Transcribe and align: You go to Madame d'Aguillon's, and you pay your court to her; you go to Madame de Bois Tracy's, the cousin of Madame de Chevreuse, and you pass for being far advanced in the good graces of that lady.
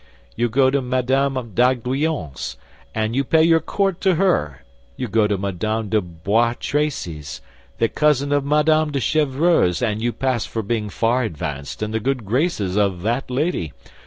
You 0.35 0.49
go 0.49 0.71
to 0.71 0.81
Madame 0.81 1.51
d'Aguillon's, 1.53 2.57
and 2.95 3.15
you 3.15 3.23
pay 3.23 3.43
your 3.43 3.59
court 3.59 4.01
to 4.01 4.15
her; 4.15 4.63
you 4.97 5.07
go 5.07 5.27
to 5.27 5.37
Madame 5.37 5.89
de 5.89 6.01
Bois 6.01 6.55
Tracy's, 6.59 7.39
the 7.77 7.87
cousin 7.87 8.31
of 8.31 8.43
Madame 8.43 8.91
de 8.91 8.99
Chevreuse, 8.99 9.79
and 9.79 10.01
you 10.01 10.11
pass 10.11 10.43
for 10.43 10.63
being 10.63 10.89
far 10.89 11.21
advanced 11.21 11.83
in 11.83 11.91
the 11.91 11.99
good 11.99 12.25
graces 12.25 12.77
of 12.77 13.03
that 13.03 13.29
lady. 13.29 13.73